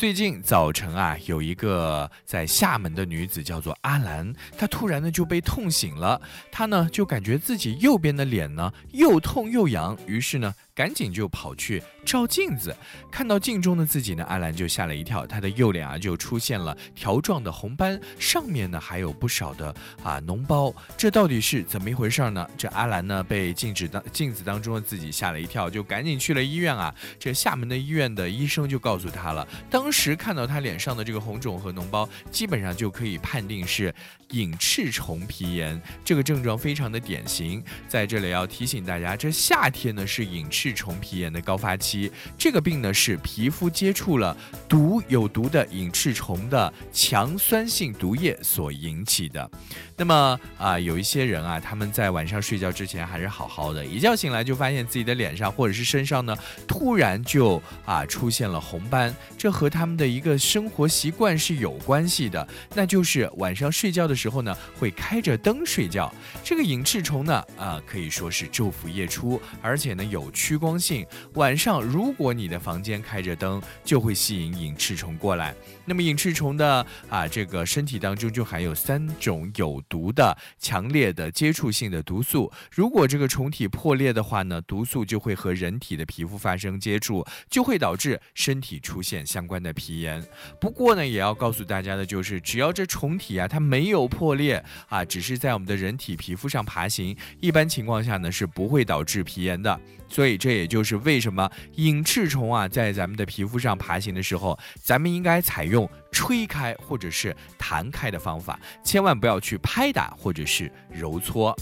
[0.00, 6.18] 最近早晨啊，有一个在厦门的女子叫做阿兰，她突然呢就被痛醒了，
[6.50, 10.54] 她呢就感觉自己右边的脸呢又痛又痒，于是呢。
[10.80, 12.74] 赶紧就跑去照镜子，
[13.12, 19.68] 看到镜中的自己呢，阿兰就吓了一跳，她的右脸啊就出现了条状的红斑，上面呢还有不少的
[20.02, 22.48] 啊脓包，这到底是怎么一回事呢？
[22.56, 26.94] 这阿兰呢被镜子当镜子当中的自己吓了一跳，就赶紧去了医院啊。
[27.18, 33.94] 这厦门的医院的医生就告诉他了，当时看到他脸上的这个红肿和脓包，基本上就可以判定是
[34.30, 37.62] 隐翅虫皮炎，这个症状非常的典型。
[37.86, 40.69] 在这里要提醒大家，这夏天呢是隐翅。
[40.72, 44.36] 虫皮炎的高发期，这个病呢是皮肤接触了
[44.68, 49.50] 毒有毒的隐翅虫的强酸性毒液所引起的。
[49.96, 59.14] 那么啊，有一些人啊，他们在晚上睡觉之前还是好好的，一觉醒来就发现自己的脸上或者是身上呢，突然就啊出现了红斑。
[59.36, 66.12] 这和他们的一个生活习惯是有关系的，那就是晚上睡觉的时候呢，会开着灯睡觉。
[66.42, 71.06] 这个隐翅虫呢，啊可以说是昼伏夜出，而且呢有趋光性。
[71.34, 75.54] 晚上如果你的房间开着灯，就会吸引隐翅虫过来。
[75.90, 82.48] 那么隐翅虫的啊这个身体当中就含有三种有毒的、强烈的接触性的毒素。
[82.70, 90.24] 如果这个虫体破裂的话呢，毒素就会和人体的皮肤发生接触，就会导致身体出现相关的皮炎。
[90.60, 99.80] 不过呢，也要告诉大家的就是，只要这虫体啊它没有破裂啊，只是在我们的人体皮肤上爬行，一般情况下呢是不会导致皮炎的。
[100.08, 105.79] 所以这也就是为什么隐翅虫啊在咱们的皮肤上爬行的时候，咱们应该采用
[106.10, 111.56] 吹开或者是弹开的方法，千万不要去拍打或者是揉搓。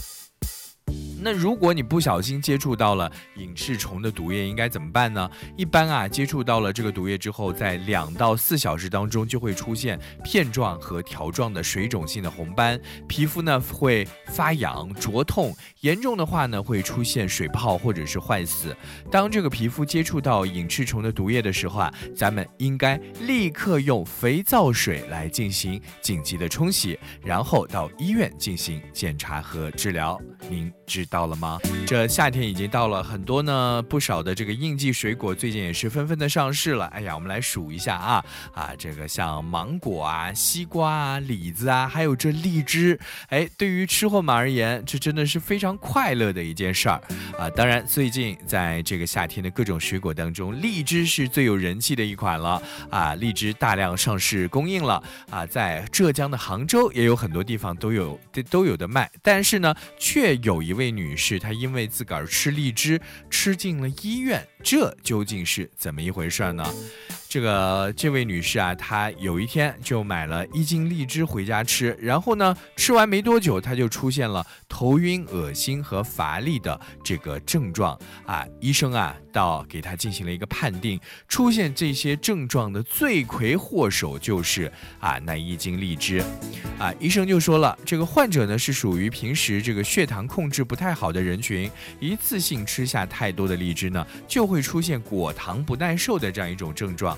[1.21, 5.29] 那如果你不小心接触到了隐翅虫的毒液，应该怎么办呢？
[5.57, 18.73] 一般啊，接触到了这个毒液之后，在两到四小时当中就会出现片状和条状的水肿性的红斑，皮肤呢会发痒灼痛，严重的话呢会出现水泡或者是坏死。
[19.11, 22.95] 当这个皮肤接触到隐翅虫的毒液的时候啊，咱们应该
[23.27, 30.17] 立刻用肥皂水来进行紧急的冲洗，然后到医院进行检查和治疗。
[30.49, 31.08] 您知。
[31.09, 31.59] 到了吗？
[31.87, 36.85] 这夏天已经到了，很多呢不少的这个应季水果最近也是纷纷的上市了。
[36.87, 42.99] 哎呀，我们来数一下啊啊，这个像芒果啊、西瓜啊、李子啊，还有这荔枝。
[43.29, 47.01] 哎，对于吃货们而言，这真的是非常快乐的一件事儿
[47.37, 47.49] 啊。
[47.49, 52.61] 当然，最近在这个夏天的各种水果当中，荔枝是最有人气的一款了
[52.91, 53.15] 啊。
[53.15, 58.19] 荔枝大量上市供应了啊，在浙江的杭州也有很多地方都有
[58.51, 61.15] 都有的卖，但是呢，却有一位女。
[61.15, 62.99] 士，她因为自个儿吃荔枝
[63.29, 66.65] 吃进了医院，这究竟是怎么一回事呢？
[67.29, 78.43] 这个这位女士啊，她有一天就买了一斤荔枝回家吃，然后呢，吃完没多久，她就出现了头晕、恶心和乏力的这个症状啊。
[78.59, 86.23] 医生啊，到给她进行了一个判定，出现这些症状的罪魁祸首就是啊那一斤荔枝
[86.79, 86.91] 啊。
[86.99, 91.69] 医生就说了，这个患者呢是属于平时这个血糖控制不太好的人群，
[91.99, 97.17] 一次性吃下太多的荔枝呢，就会出现果糖不耐受的这样一种症状。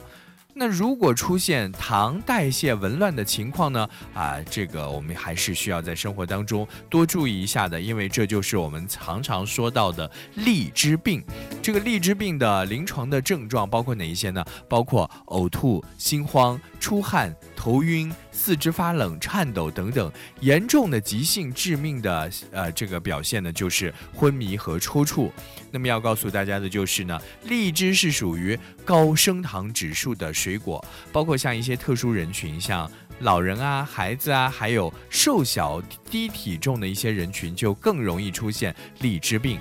[0.54, 3.90] 那如果出现糖代谢紊乱的情况呢？
[4.14, 11.24] 啊，这个我们还是需要在生活当中多注意一下的，因为这就是我们常常说到的荔枝病。
[11.62, 14.44] 这个荔枝病的临床的症状包括哪一些呢？
[14.68, 18.14] 包括呕吐、心慌、出汗、头晕。
[18.32, 25.30] 四肢发冷、颤抖等等，严重的急性致命的呃这个表现呢，就是昏迷和抽搐。
[25.70, 39.60] 那么要告诉大家的就是呢，荔枝是属于高升糖指数的水果，包括像一些特殊人群，像老人啊、孩子啊，还有瘦小低体重的一些人群，就更容易出现荔枝病。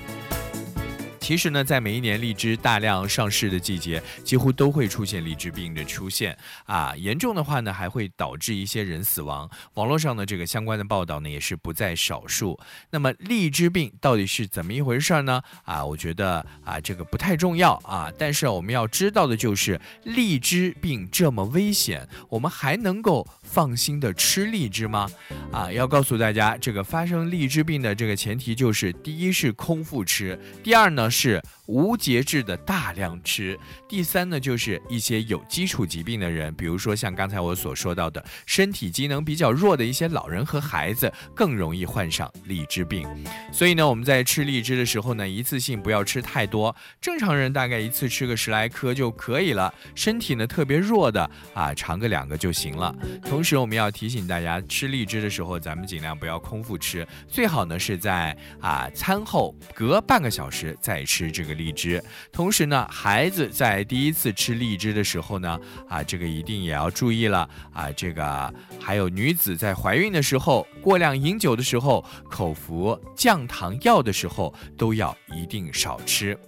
[1.30, 6.92] 其实呢，在每一年荔枝大量上市的季节，几乎都会出现荔枝病的出现啊。
[6.96, 9.49] 严重的话呢，还会导致一些人死亡。
[9.75, 12.58] 网络上的这个相关的报道呢，也是不在少数。
[12.90, 15.40] 那么荔枝病到底是怎么一回事呢？
[15.62, 18.10] 啊，我觉得啊，这个不太重要啊。
[18.19, 25.08] 但是我们要知道的就是，荔枝病这么危险，我们还能够放心的吃荔枝吗？
[25.52, 31.08] 啊，要告诉大家，这个发生荔枝病的这个前提就是：第一是空腹吃，第二呢。
[31.19, 33.58] 是是无节制的大量吃。
[33.87, 43.06] 第三呢，就是一些有基础疾病的人，比如说像刚才我所说到的，身体机能比较弱的一些老人和孩子，更容易患上荔枝病。
[43.52, 49.72] 所以呢，我们在吃荔枝的时候呢，一次性不要吃太多，正常人大概一次吃个十来颗就可以了。
[49.94, 52.94] 身体呢特别弱的啊，尝个两个就行了。
[53.22, 62.02] 同时，我们要提醒大家，吃荔枝的时候，咱们尽量不要空腹吃，最好呢是在啊餐后隔半个小时再吃这个荔枝。
[62.32, 65.58] 同时呢，孩子在第一次吃荔枝的时候呢，
[65.88, 67.91] 啊这个一定也要注意了啊。
[67.93, 76.38] 这个还有女子在怀孕的时候、过量饮酒的时候、口服降糖药的时候，都要一定少吃。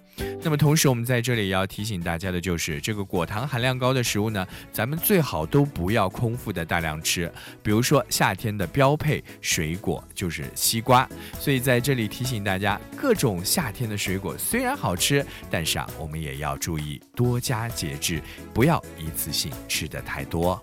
[0.41, 7.31] 那么同时，我们在这里也要提醒大家的就是，这个果糖含量高的食物呢，咱们最好都不要空腹的大量吃。
[7.61, 18.21] 比如说夏天的标配水果就是西瓜，所以在这里提醒大家，各种夏天的水果虽然好吃，但是啊，我们也要注意多加节制，
[18.53, 20.61] 不要一次性吃的太多。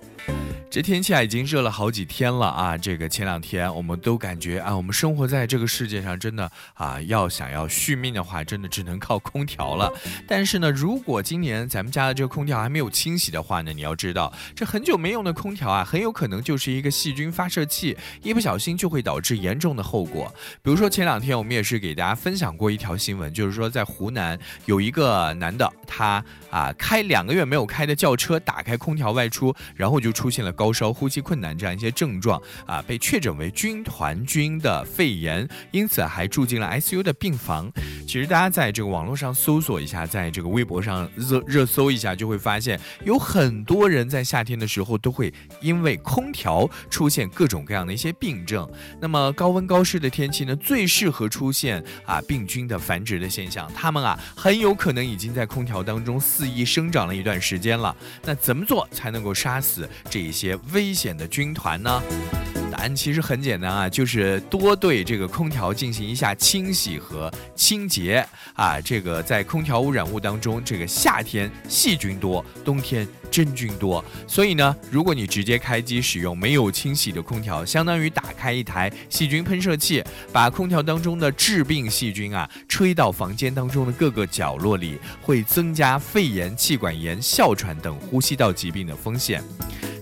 [0.73, 2.79] 这天气啊，已经热了好几天了啊！
[2.79, 9.93] 这个前两天我们都感觉啊，我们生活在这个世界上，真的啊，要想要续命的话，真的只能靠空调了。
[10.29, 20.33] 但是呢，如果今年咱们家的这个空调还没有清洗的话呢，你要知道，这很久没用的空调啊，很有可能就是一个细菌发射器，一不小心就会导致严重的后果。
[20.63, 30.51] 比如说前两天我们也是给大家分享过一条新闻，就是说在湖南有一个男的，他啊开两个月没有开的轿车，打开空调外出，然后就出现了。
[30.53, 37.73] 高烧、呼吸困难这样一些症状啊，被确诊为军团菌的肺炎，因此还住进了 ICU 的病房。
[38.07, 48.69] 其实大家在这个网络上搜索一下，在这个微博上热热搜一下，就会发现有很多人在夏天的时候都会因为空调出现各种各样的一些病症。
[49.01, 53.71] 那么高温高湿的天气呢，最适合出现啊病菌的繁殖的现象。
[53.75, 57.97] 它们啊很有可能已经在空调当中肆意生长了一段时间了。
[58.25, 60.57] 那怎么做才能够杀死这些？
[60.73, 62.03] 危险的军团呢？
[62.95, 68.25] 其实很简单啊，就是多对这个空调进行一下清洗和清洁
[68.55, 68.81] 啊。
[68.81, 74.05] 这个在空调污染物当中，这个夏天细菌多，冬天真菌多。
[74.27, 80.03] 所以呢，如果你直接开机使用没有清洗的空调，相当于打开一台细菌喷射器，
[80.33, 89.43] 把空调当中的致病细菌啊吹到房间当中的各个角落里，会增加肺炎、气管炎、哮喘等呼吸道疾病的风险。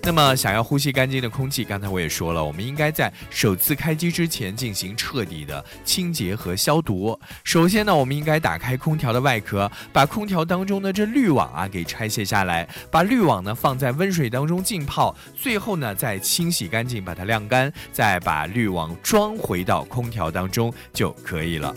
[0.09, 7.21] 那么，想要呼吸干净的空气，刚才我也说了，我们应该在首次开机之前进行彻底的清洁和消毒。
[7.45, 21.77] 首先呢，我们应该打开空调的外壳，把空调当中的这滤网啊给拆卸下来，把滤网呢放在温水当中浸泡，最后呢再清洗干净，把它晾干，再把滤网装回到空调当中就可以了。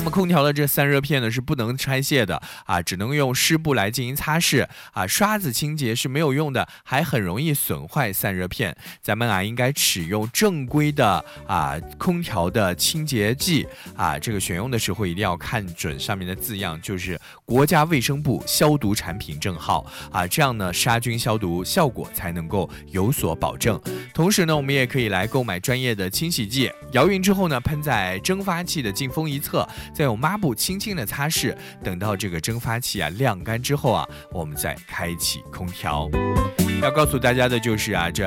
[0.00, 8.74] 那么空调的这散热片呢是不能拆卸的啊，只能用湿布来进行擦拭啊，刷子清洁是没有用的，还很容易损坏散热片。
[9.02, 23.78] 咱们啊应该使用正规的啊空调的清洁剂啊，这个选用的时候一定要看准上面的字样，就是国家卫生部消毒产品证号啊，这样呢杀菌消毒效果才能够有所保证。
[24.14, 29.68] 同时呢，我们也可以来购买专业的清洗剂，摇匀之后呢喷在蒸发器的进风一侧。
[29.94, 36.08] 再用抹布轻轻的擦拭，等到这个蒸发器啊晾干之后啊，我们再开启空调。
[36.82, 38.24] 要告诉大家的就是啊，这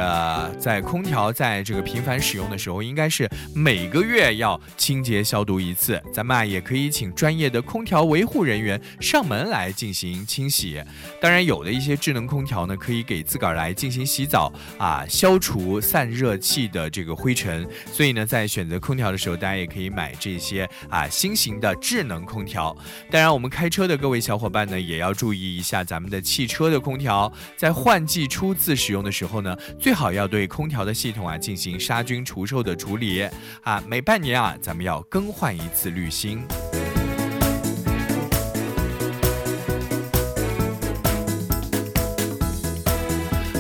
[0.60, 6.00] 在空调在这个频繁使用的时候，应该是每个月要清洁消毒一次。
[6.14, 10.80] 咱们啊也可以请专业的空调维护人员上门来进行清洗。
[11.20, 17.68] 当然，有的一些智能空调呢，可以给自个儿来进行洗澡啊，消除散热器的这个灰尘。
[17.92, 22.76] 所以呢，在选择空调的时候，大家也可以买这些啊新型的智能空调。
[23.10, 28.43] 当然，我们开车的各位小伙伴呢，也要注意一下咱们的汽车的空调在换季出。
[28.44, 33.26] 初次使用的时候呢，最好要对空调的系统啊进行杀菌除臭的处理
[33.62, 36.46] 啊，每半年啊，咱们要更换一次滤芯。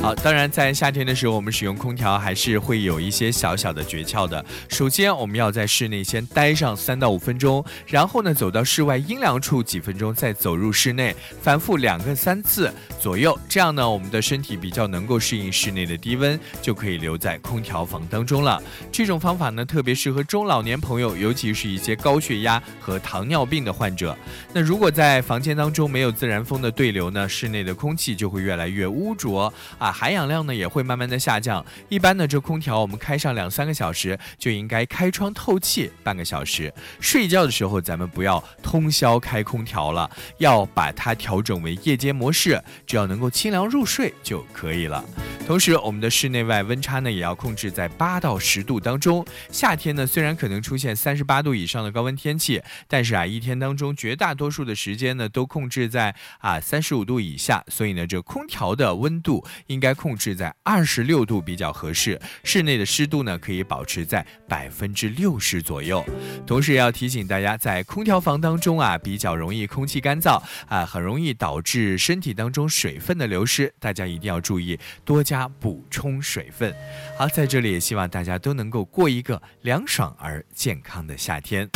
[0.03, 4.43] 好，当然，在夏天的时候，我们使用空调还是会有一些小小的诀窍的。
[4.67, 12.69] 首先，我们要在室内先待上三到五分钟，然后呢，走到室外阴凉处几分钟，再走入室内，反复两个三次
[12.99, 13.39] 左右。
[13.47, 18.61] 这样呢，我们的身体比较能够适应室内的低温，就可以留在空调房当中了。
[18.91, 24.13] 这种方法呢，特别适合中老年朋友，尤其是一些高血压和糖尿病的患者。
[24.51, 29.92] 那如果在房间当中没有自然风的对流呢，室内的空气就会越来越污浊啊。
[29.93, 31.63] 含氧量呢也会慢慢的下降。
[31.87, 36.73] 一般呢，这空调我们开上两三个小时就应该开窗透气半个小时。
[36.99, 40.09] 睡觉的时候咱们不要通宵开空调了，
[40.39, 45.03] 要把它调整为夜间模式，只要能够清凉入睡就可以了。
[45.45, 49.25] 同时，我们的室内外温差呢也要控制在八到十度当中。
[49.51, 62.17] 夏天呢虽然可能出现三十八度以上的高温天气，但是啊一天当中绝大多数的时间呢都控制在啊三十五度以下，所以呢这空调的温度应该控制在二十六度比较合适。
[62.45, 66.01] 室内的湿度呢可以保持在百分之六十左右。
[66.47, 75.21] 同时要提醒大家，在空调房当中啊比较容易空气干燥啊，很容易导致身体当中水分的流失，大家一定要注意多。
[75.23, 76.75] 加补充水分，
[77.17, 81.69] 好，在这里也希望大家都能够过一个凉爽而健康的夏天。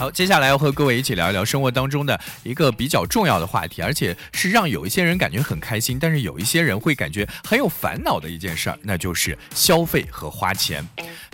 [0.00, 10.82] 好，接下来要和各位一起聊一聊生活当中的一个比较重要的话题，而且是让有一些人感觉很开心，但是有一些人会感觉很有烦恼的一件事儿，那就是消费和花钱。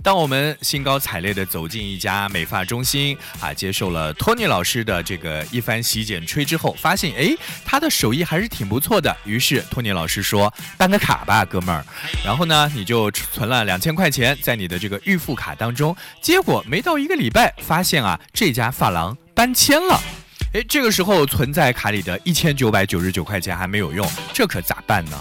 [0.03, 9.17] 当我们兴高采烈地走进一家美发中心啊，接受了托尼老师的这个一番洗剪吹之后，发现哎，他的手艺还是挺不错的。
[9.25, 11.87] 于是托尼老师说：“办个卡吧，哥们儿。”
[12.27, 15.97] 然后呢，你就存了两千块钱在你的这个预付卡当中。
[16.21, 20.01] 结果没到一个礼拜，发现啊，这家发廊搬迁了。
[20.55, 25.21] 哎，这个时候存在卡里的一千九百九十九块钱还没有用，这可咋办呢？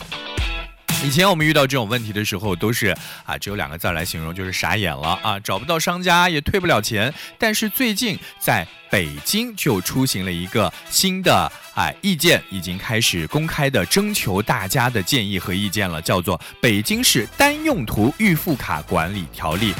[1.03, 7.13] 以前我们遇到这种问题的时候，都是啊，只有两个字来形容，就是傻眼了啊，找不到商家也退不了钱。
[7.37, 19.73] 但是最近在北京就出行了一个新的啊意见，已经开始公开的征求大家的建议和意见了，叫做《北京市单用途预付卡管理条例》。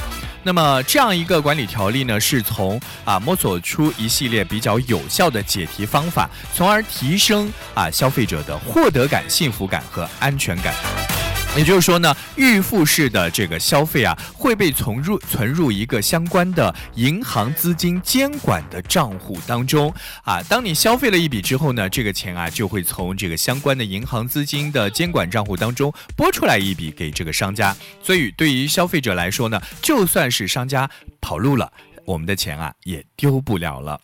[0.45, 11.14] 那么这样一个管理条例呢，是从啊摸索出一系列比较有效的解题方法，从而提升啊消费者的获得感、幸福感和安全感。
[11.57, 19.93] 也就是说呢，预付式的这个消费啊，会被存入存入一个相关的银行资金监管的账户当中
[20.23, 20.41] 啊。
[20.49, 27.73] 当你消费了一笔之后呢，这个钱啊就会从这个相关的银行资金的监管账户当中拨出来一笔给这个商家。
[28.03, 30.89] 所以对于消费者来说呢，就算是商家
[31.21, 31.71] 跑路了，
[32.03, 33.99] 我们的钱啊也丢不了了。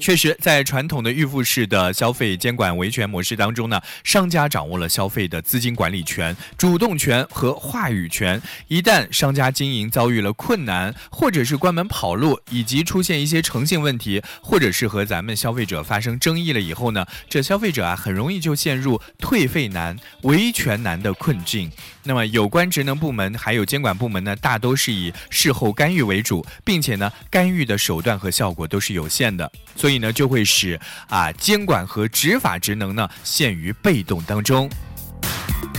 [0.00, 8.40] 确实，在传统的预付式的消费监管维权模式当中呢，商家掌握了消费的资金管理权、主动权和话语权。
[8.68, 21.70] 一旦商家经营遭遇了困难，或者是关门跑路，以及出现一些诚信问题，或者是和咱们消费者发生争议了以后呢，这消费者啊很容易就陷入退费难、维权难的困境。
[22.06, 29.50] 那么，有关职能部门还有监管部门呢，大都是以事后干预为主，并且呢，干预的手段和效果都是有限的。
[29.74, 34.70] 所以呢，就会使啊监管和执法职能呢陷于被动当中。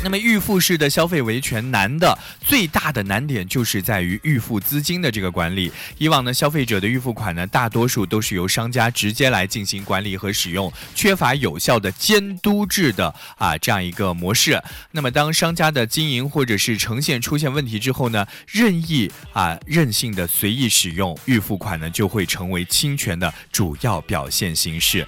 [0.03, 5.71] 那么预付式的消费维权难的最大的难点就是在于预付资金的这个管理。
[5.97, 14.61] 以往呢，消费者的预付款呢，大多数都是由商家直接来进行管理和使用，缺乏有效的监督制的啊这样一个模式。
[14.91, 25.05] 那么当商家的经营或者是呈现出现问题之后呢，任意啊任性的随意使用预付款呢，就会成为侵权的主要表现形式。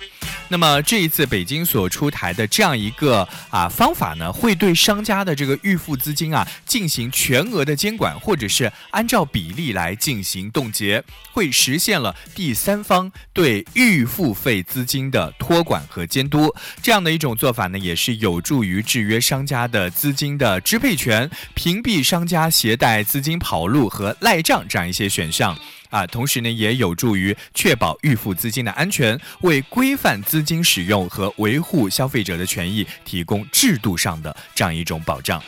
[0.50, 16.56] 那么这一次北京所出台的这样一个啊方法呢，会对商家的这个预付资金啊进行全额的监管，或者是按照比例来进行冻结，会实现了第三方对预付费资金的托管和监督。
[16.82, 25.58] 这样的一种做法呢，也是有助于制约商家的资金的支配权，屏蔽商家携带资金跑路和赖账这样一些选项。
[25.90, 35.42] 啊，同时呢，也有助于确保预付资金的安全，为规范资金使用和维护消费者的权益提供制度上的这样一种保障。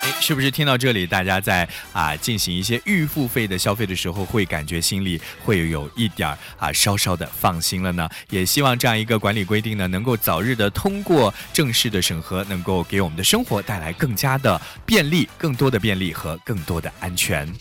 [0.00, 8.08] 哎，是不是听到这里，大家在啊进行一些预付费的消费的时候，会感觉心里会有一点啊稍稍的放心了呢？
[8.30, 17.52] 也希望这样一个管理规定呢，能够早日的通过正式的审核，能够给我们的生活带来更加的便利，更多的便利和更多的安全。